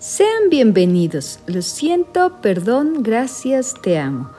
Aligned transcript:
Sean 0.00 0.48
bienvenidos. 0.48 1.40
Lo 1.46 1.60
siento, 1.60 2.40
perdón, 2.40 3.02
gracias, 3.02 3.74
te 3.82 3.98
amo. 3.98 4.30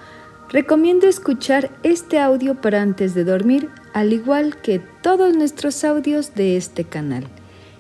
Recomiendo 0.49 1.08
escuchar 1.08 1.70
este 1.84 2.18
audio 2.18 2.60
para 2.60 2.81
antes 2.81 3.13
de 3.13 3.24
dormir, 3.24 3.70
al 3.94 4.12
igual 4.12 4.60
que 4.60 4.79
todos 5.04 5.37
nuestros 5.37 5.83
audios 5.83 6.33
de 6.33 6.58
este 6.58 6.83
canal. 6.83 7.28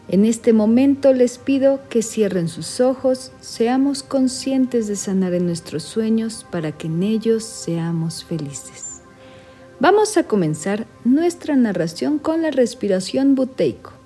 En 0.09 0.25
este 0.25 0.53
momento 0.53 1.11
les 1.11 1.39
pido 1.39 1.81
que 1.89 2.03
cierren 2.03 2.49
sus 2.49 2.79
ojos, 2.81 3.31
seamos 3.39 4.03
conscientes 4.03 4.85
de 4.85 4.95
sanar 4.95 5.33
en 5.33 5.47
nuestros 5.47 5.81
sueños 5.81 6.45
para 6.51 6.73
que 6.73 6.85
en 6.85 7.01
ellos 7.01 7.43
seamos 7.43 8.23
felices. 8.23 9.01
Vamos 9.79 10.17
a 10.17 10.23
comenzar 10.25 10.85
nuestra 11.03 11.55
narración 11.55 12.19
con 12.19 12.43
la 12.43 12.51
respiración 12.51 13.33
buteico. 13.33 14.00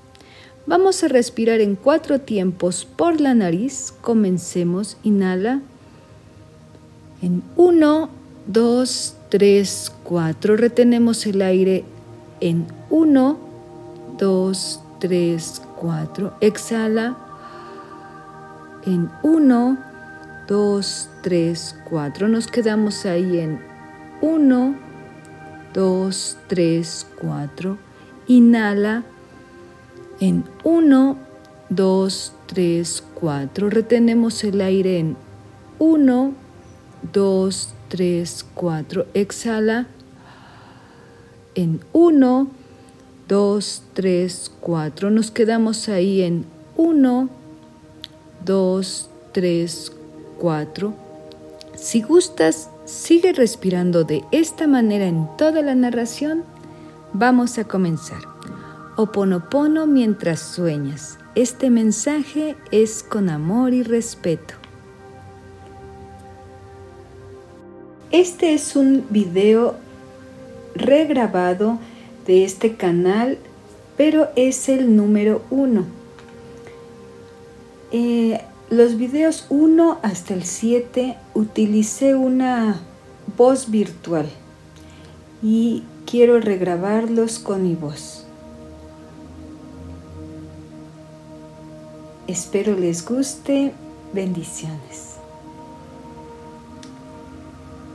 Vamos 0.68 1.04
a 1.04 1.08
respirar 1.08 1.62
en 1.62 1.76
cuatro 1.76 2.22
tiempos 2.22 2.86
por 2.86 3.22
la 3.22 3.36
nariz. 3.36 3.94
Comencemos. 4.02 4.98
Inhala. 5.04 5.62
En 7.22 7.44
uno, 7.56 8.10
dos, 8.48 9.16
tres, 9.30 9.94
cuatro. 10.04 10.58
Retenemos 10.58 11.28
el 11.28 11.44
aire 11.44 11.86
en 12.40 12.66
uno, 12.90 13.38
dos, 14.18 14.82
tres, 15.00 15.62
cuatro. 15.76 16.34
Exhala. 16.42 17.16
En 18.88 19.12
uno, 19.22 19.78
dos, 20.48 21.10
tres, 21.22 21.76
cuatro. 21.88 22.28
Nos 22.28 22.48
quedamos 22.48 23.06
ahí 23.06 23.38
en 23.38 23.60
uno, 24.20 24.76
dos, 25.76 26.40
tres, 26.48 27.06
cuatro. 27.22 27.78
Inhala 28.26 29.04
en 30.20 30.44
1, 30.64 31.18
2, 31.70 32.34
3, 32.48 33.04
4. 33.16 33.70
Retenemos 33.70 34.44
el 34.44 34.62
aire 34.62 35.00
en 35.00 35.18
1, 35.80 36.34
2, 37.14 37.74
3, 37.90 38.46
4. 38.54 39.06
Exhala 39.14 39.88
en 41.56 41.82
1, 41.94 42.48
2, 43.28 43.84
3, 43.94 44.52
4. 44.60 45.10
Nos 45.10 45.32
quedamos 45.32 45.90
ahí 45.90 46.22
en 46.22 46.46
1, 46.78 47.30
2, 48.46 49.10
3, 49.32 49.92
4. 50.40 50.94
Si 51.76 52.02
gustas, 52.02 52.70
sigue 52.86 53.34
respirando 53.34 54.04
de 54.04 54.24
esta 54.32 54.68
manera 54.68 55.08
en 55.08 55.28
toda 55.38 55.62
la 55.62 55.76
narración. 55.76 56.44
Vamos 57.14 57.58
a 57.58 57.66
comenzar. 57.66 58.35
Oponopono 58.98 59.88
mientras 59.88 60.40
sueñas. 60.40 61.18
Este 61.36 61.70
mensaje 61.70 62.56
es 62.72 63.04
con 63.04 63.28
amor 63.28 63.74
y 63.74 63.84
respeto. 63.84 64.54
Este 68.12 68.54
es 68.54 68.78
un 68.78 69.06
video 69.10 69.76
regrabado 70.76 71.78
de 72.26 72.46
este 72.46 72.78
canal, 72.78 73.38
pero 73.98 74.30
es 74.38 74.70
el 74.70 74.96
número 74.96 75.42
uno. 75.50 75.84
Eh, 77.92 78.40
los 78.70 78.96
videos 78.96 79.46
1 79.50 80.00
hasta 80.04 80.34
el 80.34 80.46
7 80.46 81.18
utilicé 81.34 82.16
una 82.16 82.80
voz 83.36 83.70
virtual 83.70 84.30
y 85.44 85.84
quiero 86.06 86.40
regrabarlos 86.40 87.40
con 87.40 87.64
mi 87.64 87.76
voz. 87.76 88.25
Espero 92.28 92.76
les 92.76 93.06
guste. 93.06 93.74
Bendiciones. 94.12 95.18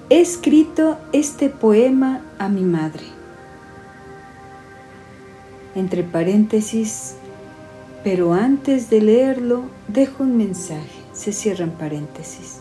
He 0.08 0.20
escrito 0.20 0.98
este 1.12 1.48
poema 1.48 2.24
a 2.38 2.48
mi 2.48 2.62
madre. 2.62 3.02
Entre 5.74 6.04
paréntesis, 6.04 7.16
pero 8.04 8.32
antes 8.32 8.88
de 8.88 9.00
leerlo 9.00 9.62
dejo 9.88 10.22
un 10.22 10.36
mensaje. 10.36 11.00
Se 11.12 11.32
cierran 11.32 11.72
paréntesis. 11.72 12.58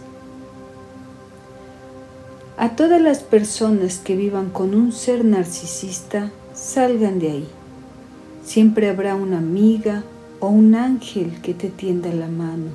A 2.58 2.76
todas 2.76 3.00
las 3.00 3.20
personas 3.20 4.00
que 4.00 4.16
vivan 4.16 4.50
con 4.50 4.74
un 4.74 4.92
ser 4.92 5.24
narcisista, 5.24 6.32
salgan 6.54 7.20
de 7.20 7.32
ahí. 7.32 7.48
Siempre 8.44 8.90
habrá 8.90 9.16
una 9.16 9.38
amiga, 9.38 10.04
o 10.40 10.48
un 10.48 10.76
ángel 10.76 11.42
que 11.42 11.54
te 11.54 11.70
tienda 11.70 12.12
la 12.14 12.28
mano 12.28 12.70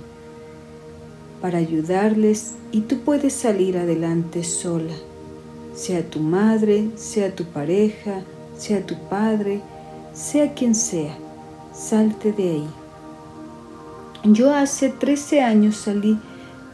para 1.41 1.59
ayudarles 1.59 2.55
y 2.73 2.81
tú 2.83 3.01
puedes 3.01 3.35
salir 3.35 3.77
adelante 3.77 4.45
sola, 4.45 4.95
sea 5.75 6.09
tu 6.09 6.21
madre, 6.21 6.89
sea 6.97 7.35
tu 7.35 7.45
pareja, 7.45 8.23
sea 8.57 8.85
tu 8.85 8.95
padre, 9.09 9.61
sea 10.15 10.55
quien 10.55 10.75
sea, 10.75 11.17
salte 11.75 12.33
de 12.33 12.51
ahí. 12.51 12.69
Yo 14.25 14.55
hace 14.55 14.89
13 14.89 15.43
años 15.43 15.77
salí 15.77 16.19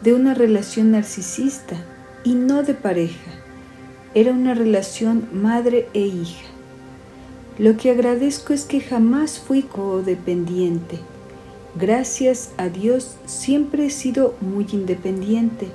de 0.03 0.15
una 0.15 0.35
relación 0.35 0.93
narcisista 0.93 1.77
y 2.23 2.35
no 2.35 2.63
de 2.63 2.75
pareja. 2.75 3.33
Era 4.15 4.33
una 4.33 4.55
relación 4.55 5.29
madre 5.33 5.89
e 5.95 6.01
hija. 6.01 6.50
Lo 7.59 7.77
que 7.77 7.91
agradezco 7.91 8.53
es 8.53 8.65
que 8.65 8.81
jamás 8.81 9.39
fui 9.39 9.63
codependiente. 9.63 10.99
Gracias 11.79 12.51
a 12.57 12.69
Dios 12.69 13.17
siempre 13.27 13.87
he 13.87 13.91
sido 13.91 14.35
muy 14.41 14.67
independiente. 14.73 15.69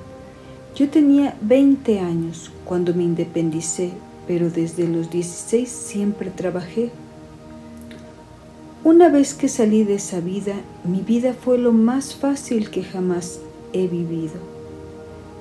Yo 0.74 0.90
tenía 0.90 1.36
20 1.40 2.00
años 2.00 2.50
cuando 2.64 2.92
me 2.92 3.04
independicé, 3.04 3.92
pero 4.26 4.50
desde 4.50 4.86
los 4.86 5.10
16 5.10 5.68
siempre 5.68 6.30
trabajé. 6.30 6.90
Una 8.84 9.08
vez 9.08 9.34
que 9.34 9.48
salí 9.48 9.84
de 9.84 9.94
esa 9.94 10.20
vida, 10.20 10.54
mi 10.84 11.00
vida 11.00 11.34
fue 11.34 11.58
lo 11.58 11.72
más 11.72 12.14
fácil 12.14 12.70
que 12.70 12.84
jamás 12.84 13.40
he 13.72 13.88
vivido. 13.88 14.34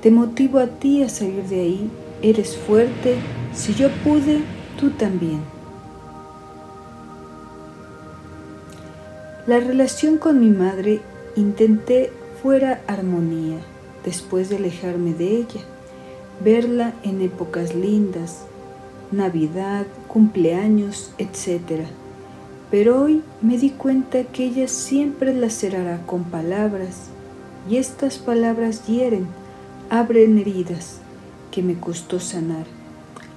Te 0.02 0.12
motivo 0.12 0.60
a 0.60 0.68
ti 0.68 1.04
a 1.04 1.10
salir 1.10 1.44
de 1.46 1.60
ahí. 1.60 1.90
Eres 2.22 2.56
fuerte. 2.56 3.16
Si 3.54 3.74
yo 3.74 3.90
pude, 4.04 4.40
tú 4.80 4.92
también. 4.92 5.42
La 9.48 9.60
relación 9.60 10.18
con 10.18 10.40
mi 10.40 10.50
madre 10.50 11.02
intenté 11.36 12.12
fuera 12.42 12.82
armonía 12.88 13.60
después 14.04 14.50
de 14.50 14.56
alejarme 14.56 15.14
de 15.14 15.38
ella, 15.38 15.62
verla 16.44 16.96
en 17.04 17.22
épocas 17.22 17.76
lindas, 17.76 18.46
Navidad, 19.12 19.86
cumpleaños, 20.08 21.14
etc. 21.20 21.86
Pero 22.72 23.04
hoy 23.04 23.22
me 23.42 23.60
di 23.60 23.70
cuenta 23.70 24.24
que 24.24 24.46
ella 24.46 24.68
siempre 24.68 25.32
lacerará 25.32 26.02
con 26.08 26.24
palabras 26.24 27.10
y 27.70 27.78
estas 27.78 28.18
palabras 28.18 28.88
hieren, 28.88 29.28
abren 29.92 30.40
heridas 30.40 30.98
que 31.52 31.62
me 31.62 31.80
costó 31.80 32.20
sanar. 32.20 32.66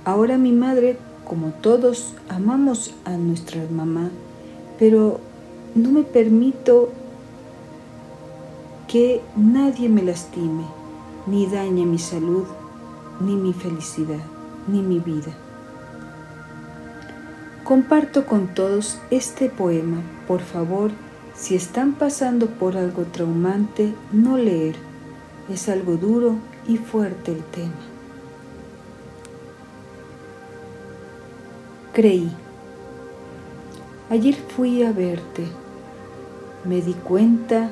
Ahora 0.07 0.39
mi 0.39 0.53
madre, 0.53 0.97
como 1.27 1.49
todos, 1.49 2.15
amamos 2.31 2.95
a 3.05 3.19
nuestra 3.19 3.61
mamá, 3.71 4.09
pero 4.79 5.21
no 5.75 5.91
me 5.91 6.03
permito 6.03 6.91
que 8.89 9.21
nadie 9.37 9.89
me 9.89 10.03
lastime, 10.03 10.65
ni 11.27 11.47
dañe 11.47 11.85
mi 11.85 11.99
salud, 11.99 12.45
ni 13.21 13.37
mi 13.37 13.53
felicidad, 13.53 14.25
ni 14.67 14.81
mi 14.83 14.99
vida. 14.99 15.33
Comparto 17.65 18.25
con 18.25 18.55
todos 18.55 18.99
este 19.11 19.51
poema. 19.51 19.99
Por 20.27 20.41
favor, 20.41 20.91
si 21.35 21.55
están 21.55 21.93
pasando 21.93 22.47
por 22.47 22.79
algo 22.79 23.03
traumante, 23.03 23.93
no 24.11 24.39
leer. 24.39 24.75
Es 25.51 25.69
algo 25.69 25.97
duro 25.97 26.37
y 26.67 26.79
fuerte 26.79 27.33
el 27.33 27.45
tema. 27.45 27.75
Creí. 31.93 32.35
Ayer 34.11 34.35
fui 34.35 34.83
a 34.83 34.93
verte 34.93 35.45
me 36.65 36.83
di 36.83 36.93
cuenta 36.93 37.71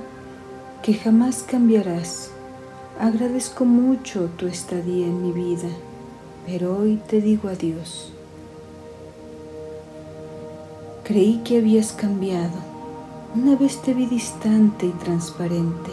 que 0.82 0.94
jamás 0.94 1.42
cambiarás. 1.42 2.30
Agradezco 3.00 3.64
mucho 3.64 4.30
tu 4.36 4.46
estadía 4.46 5.06
en 5.06 5.22
mi 5.22 5.32
vida, 5.32 5.68
pero 6.46 6.78
hoy 6.78 7.00
te 7.08 7.20
digo 7.20 7.48
adiós. 7.48 8.12
Creí 11.02 11.42
que 11.44 11.58
habías 11.58 11.92
cambiado. 11.92 12.56
Una 13.34 13.56
vez 13.56 13.82
te 13.82 13.92
vi 13.92 14.06
distante 14.06 14.86
y 14.86 14.92
transparente. 14.92 15.90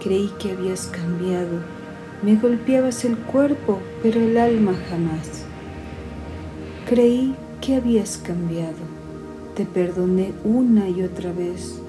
Creí 0.00 0.30
que 0.38 0.52
habías 0.52 0.86
cambiado. 0.86 1.58
Me 2.22 2.36
golpeabas 2.36 3.04
el 3.04 3.16
cuerpo, 3.16 3.78
pero 4.02 4.20
el 4.20 4.36
alma 4.36 4.74
jamás. 4.88 5.44
Creí 6.86 7.34
que 7.60 7.76
habías 7.76 8.18
cambiado. 8.18 8.99
Te 9.54 9.64
perdoné 9.64 10.32
una 10.44 10.88
y 10.88 11.02
otra 11.02 11.32
vez 11.32 11.80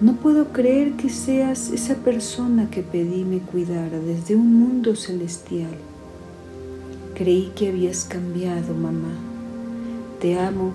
No 0.00 0.14
puedo 0.16 0.52
creer 0.52 0.92
que 0.92 1.08
seas 1.08 1.70
esa 1.70 1.94
persona 1.96 2.68
que 2.70 2.82
pedí 2.82 3.24
me 3.24 3.38
cuidara 3.38 3.98
desde 3.98 4.36
un 4.36 4.54
mundo 4.54 4.94
celestial. 4.94 5.74
Creí 7.14 7.52
que 7.54 7.68
habías 7.68 8.04
cambiado, 8.04 8.74
mamá. 8.74 9.14
Te 10.20 10.38
amo, 10.38 10.72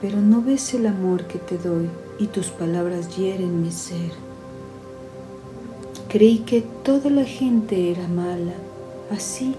pero 0.00 0.20
no 0.20 0.40
ves 0.40 0.72
el 0.74 0.86
amor 0.86 1.26
que 1.26 1.38
te 1.38 1.58
doy 1.58 1.88
y 2.20 2.26
tus 2.26 2.48
palabras 2.50 3.16
hieren 3.16 3.62
mi 3.62 3.72
ser. 3.72 4.12
Creí 6.08 6.38
que 6.38 6.62
toda 6.84 7.08
la 7.10 7.24
gente 7.24 7.90
era 7.90 8.06
mala, 8.08 8.54
así 9.10 9.54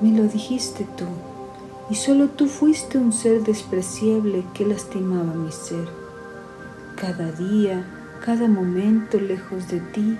me 0.00 0.16
lo 0.16 0.24
dijiste 0.24 0.86
tú, 0.96 1.06
y 1.90 1.94
solo 1.94 2.28
tú 2.28 2.46
fuiste 2.46 2.98
un 2.98 3.12
ser 3.12 3.42
despreciable 3.42 4.44
que 4.54 4.66
lastimaba 4.66 5.34
mi 5.34 5.52
ser. 5.52 5.88
Cada 6.96 7.32
día, 7.32 7.84
cada 8.24 8.48
momento 8.48 9.18
lejos 9.18 9.68
de 9.68 9.80
ti 9.80 10.18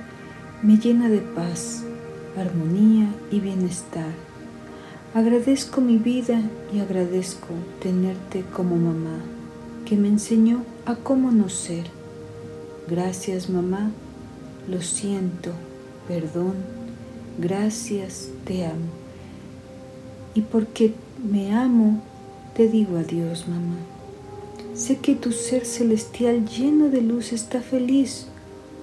me 0.62 0.78
llena 0.78 1.08
de 1.08 1.20
paz, 1.20 1.84
armonía 2.36 3.08
y 3.30 3.40
bienestar. 3.40 4.12
Agradezco 5.14 5.80
mi 5.80 5.98
vida 5.98 6.40
y 6.72 6.80
agradezco 6.80 7.48
tenerte 7.80 8.44
como 8.54 8.76
mamá, 8.76 9.20
que 9.84 9.96
me 9.96 10.08
enseñó 10.08 10.64
a 10.86 10.94
cómo 10.96 11.32
no 11.32 11.48
ser. 11.48 11.86
Gracias 12.88 13.50
mamá, 13.50 13.90
lo 14.68 14.80
siento, 14.80 15.50
perdón, 16.06 16.54
gracias, 17.38 18.28
te 18.44 18.66
amo. 18.66 19.07
Y 20.38 20.42
porque 20.42 20.94
me 21.28 21.52
amo, 21.52 22.00
te 22.54 22.68
digo 22.68 22.96
adiós, 22.96 23.48
mamá. 23.48 23.74
Sé 24.72 24.98
que 24.98 25.16
tu 25.16 25.32
ser 25.32 25.64
celestial 25.64 26.46
lleno 26.46 26.90
de 26.90 27.02
luz 27.02 27.32
está 27.32 27.60
feliz 27.60 28.28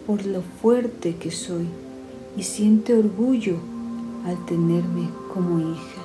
por 0.06 0.26
lo 0.26 0.42
fuerte 0.42 1.16
que 1.16 1.32
soy 1.32 1.68
y 2.36 2.44
siente 2.44 2.94
orgullo 2.94 3.56
al 4.26 4.46
tenerme 4.46 5.08
como 5.34 5.62
hija. 5.62 6.02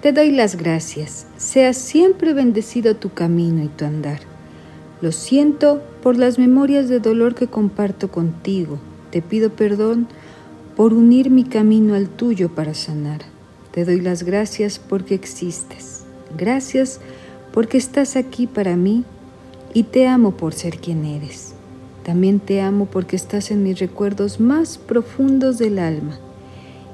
Te 0.00 0.10
doy 0.10 0.32
las 0.32 0.56
gracias. 0.56 1.28
Sea 1.36 1.74
siempre 1.74 2.32
bendecido 2.32 2.96
tu 2.96 3.10
camino 3.14 3.62
y 3.62 3.68
tu 3.68 3.84
andar. 3.84 4.31
Lo 5.02 5.10
siento 5.10 5.82
por 6.00 6.16
las 6.16 6.38
memorias 6.38 6.88
de 6.88 7.00
dolor 7.00 7.34
que 7.34 7.48
comparto 7.48 8.08
contigo. 8.12 8.78
Te 9.10 9.20
pido 9.20 9.50
perdón 9.50 10.06
por 10.76 10.94
unir 10.94 11.28
mi 11.28 11.42
camino 11.42 11.96
al 11.96 12.08
tuyo 12.08 12.54
para 12.54 12.72
sanar. 12.72 13.22
Te 13.72 13.84
doy 13.84 14.00
las 14.00 14.22
gracias 14.22 14.78
porque 14.78 15.16
existes. 15.16 16.04
Gracias 16.38 17.00
porque 17.52 17.78
estás 17.78 18.14
aquí 18.14 18.46
para 18.46 18.76
mí 18.76 19.04
y 19.74 19.82
te 19.82 20.06
amo 20.06 20.36
por 20.36 20.54
ser 20.54 20.78
quien 20.78 21.04
eres. 21.04 21.54
También 22.04 22.38
te 22.38 22.60
amo 22.60 22.86
porque 22.86 23.16
estás 23.16 23.50
en 23.50 23.64
mis 23.64 23.80
recuerdos 23.80 24.38
más 24.38 24.78
profundos 24.78 25.58
del 25.58 25.80
alma 25.80 26.16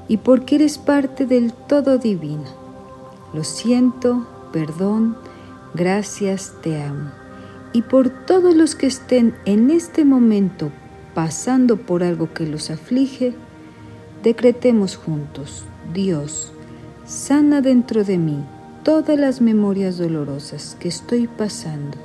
y 0.07 0.17
porque 0.17 0.55
eres 0.55 0.79
parte 0.79 1.27
del 1.27 1.53
todo 1.53 1.99
divino. 1.99 2.45
Lo 3.35 3.43
siento, 3.43 4.27
perdón, 4.51 5.15
gracias, 5.75 6.53
te 6.63 6.81
amo. 6.81 7.18
Y 7.73 7.83
por 7.83 8.09
todos 8.09 8.55
los 8.55 8.75
que 8.75 8.87
estén 8.87 9.35
en 9.45 9.69
este 9.69 10.05
momento 10.05 10.71
pasando 11.13 11.77
por 11.77 12.03
algo 12.03 12.33
que 12.33 12.45
los 12.45 12.69
aflige, 12.69 13.33
decretemos 14.23 14.95
juntos, 14.95 15.65
Dios, 15.93 16.51
sana 17.05 17.61
dentro 17.61 18.03
de 18.03 18.17
mí 18.17 18.43
todas 18.83 19.19
las 19.19 19.41
memorias 19.41 19.97
dolorosas 19.97 20.75
que 20.79 20.87
estoy 20.87 21.27
pasando. 21.27 21.97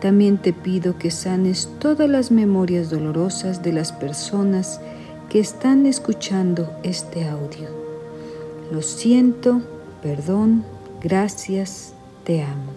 También 0.00 0.38
te 0.38 0.52
pido 0.52 0.98
que 0.98 1.10
sanes 1.10 1.68
todas 1.78 2.08
las 2.08 2.30
memorias 2.30 2.90
dolorosas 2.90 3.62
de 3.62 3.72
las 3.72 3.92
personas 3.92 4.80
que 5.28 5.40
están 5.40 5.86
escuchando 5.86 6.72
este 6.82 7.28
audio. 7.28 7.68
Lo 8.72 8.82
siento, 8.82 9.60
perdón, 10.02 10.64
gracias, 11.02 11.92
te 12.24 12.42
amo. 12.42 12.72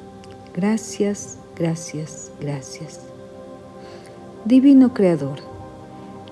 Gracias, 0.54 1.38
gracias, 1.56 2.32
gracias. 2.40 3.02
Divino 4.46 4.94
Creador, 4.94 5.40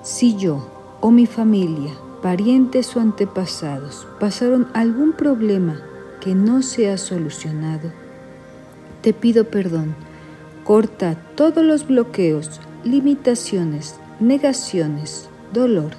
si 0.02 0.36
yo 0.36 0.68
o 1.00 1.10
mi 1.10 1.26
familia, 1.26 1.92
parientes 2.22 2.96
o 2.96 3.00
antepasados 3.00 4.06
pasaron 4.20 4.68
algún 4.74 5.12
problema 5.12 5.80
que 6.20 6.34
no 6.34 6.62
se 6.62 6.90
ha 6.90 6.98
solucionado, 6.98 7.90
te 9.02 9.12
pido 9.12 9.44
perdón. 9.44 9.94
Corta 10.64 11.16
todos 11.34 11.64
los 11.64 11.88
bloqueos, 11.88 12.60
limitaciones, 12.84 13.96
negaciones, 14.20 15.28
dolor 15.52 15.90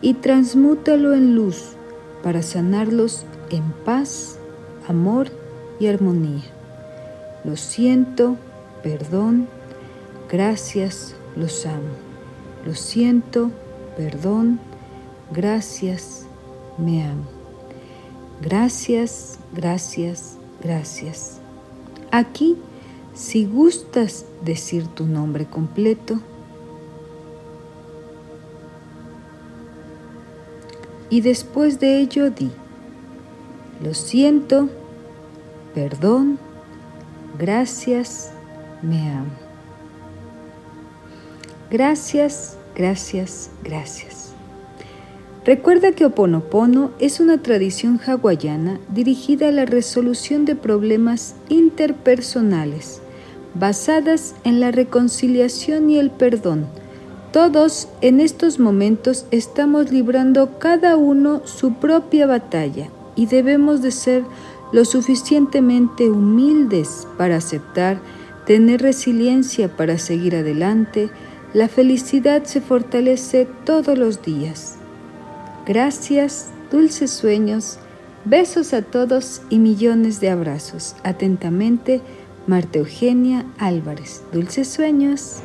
y 0.00 0.14
transmútalo 0.14 1.14
en 1.14 1.34
luz 1.34 1.70
para 2.22 2.42
sanarlos 2.42 3.24
en 3.50 3.72
paz, 3.84 4.38
amor 4.86 5.28
y 5.80 5.88
armonía. 5.88 6.44
Lo 7.44 7.56
siento, 7.56 8.36
perdón, 8.82 9.48
gracias, 10.28 11.14
los 11.36 11.66
amo. 11.66 11.94
Lo 12.64 12.74
siento, 12.74 13.50
perdón, 13.96 14.60
gracias, 15.32 16.26
me 16.76 17.04
amo. 17.04 17.24
Gracias, 18.40 19.38
gracias, 19.52 20.36
gracias. 20.62 21.40
Aquí, 22.10 22.56
si 23.14 23.46
gustas 23.46 24.26
decir 24.44 24.86
tu 24.86 25.06
nombre 25.06 25.46
completo, 25.46 26.20
y 31.10 31.20
después 31.20 31.80
de 31.80 32.00
ello 32.00 32.30
di, 32.30 32.50
lo 33.82 33.94
siento, 33.94 34.68
perdón, 35.74 36.38
gracias, 37.38 38.32
me 38.82 39.10
amo. 39.10 39.30
Gracias, 41.70 42.56
gracias, 42.74 43.50
gracias. 43.62 44.32
Recuerda 45.44 45.92
que 45.92 46.04
Oponopono 46.04 46.90
es 46.98 47.20
una 47.20 47.42
tradición 47.42 47.98
hawaiana 48.06 48.80
dirigida 48.90 49.48
a 49.48 49.52
la 49.52 49.64
resolución 49.64 50.44
de 50.44 50.54
problemas 50.54 51.36
interpersonales, 51.48 53.00
basadas 53.54 54.34
en 54.44 54.60
la 54.60 54.70
reconciliación 54.70 55.88
y 55.88 55.98
el 55.98 56.10
perdón. 56.10 56.66
Todos 57.32 57.88
en 58.00 58.20
estos 58.20 58.58
momentos 58.58 59.26
estamos 59.30 59.90
librando 59.90 60.58
cada 60.58 60.96
uno 60.96 61.42
su 61.44 61.74
propia 61.74 62.26
batalla 62.26 62.88
y 63.16 63.26
debemos 63.26 63.82
de 63.82 63.90
ser 63.90 64.24
lo 64.72 64.84
suficientemente 64.84 66.10
humildes 66.10 67.06
para 67.16 67.36
aceptar, 67.36 68.00
tener 68.48 68.80
resiliencia 68.80 69.68
para 69.68 69.98
seguir 69.98 70.34
adelante. 70.34 71.10
La 71.52 71.68
felicidad 71.68 72.44
se 72.44 72.62
fortalece 72.62 73.46
todos 73.66 73.98
los 73.98 74.22
días. 74.22 74.76
Gracias, 75.66 76.48
dulces 76.72 77.10
sueños, 77.10 77.78
besos 78.24 78.72
a 78.72 78.80
todos 78.80 79.42
y 79.50 79.58
millones 79.58 80.20
de 80.20 80.30
abrazos. 80.30 80.96
Atentamente, 81.04 82.00
Marta 82.46 82.78
Eugenia 82.78 83.44
Álvarez. 83.58 84.22
Dulces 84.32 84.66
sueños. 84.66 85.42